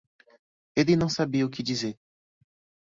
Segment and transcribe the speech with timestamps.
[0.75, 1.95] Ele não sabia o que dizer.